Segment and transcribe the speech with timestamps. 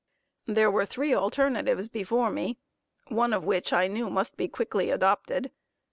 [0.47, 2.57] There were three alternatives before me,
[3.09, 5.51] one of which I knew must quickly be adopted.